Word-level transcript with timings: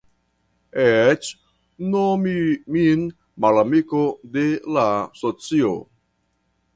Eĉ 0.83 1.27
nomi 1.95 2.33
min 2.77 3.05
malamiko 3.45 4.03
de 4.39 4.47
la 4.79 4.87
socio! 5.23 5.75